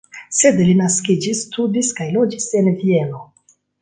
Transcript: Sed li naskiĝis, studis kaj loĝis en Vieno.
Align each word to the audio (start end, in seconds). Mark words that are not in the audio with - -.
Sed 0.35 0.61
li 0.61 0.71
naskiĝis, 0.79 1.41
studis 1.49 1.91
kaj 1.99 2.07
loĝis 2.17 2.49
en 2.63 2.71
Vieno. 2.81 3.23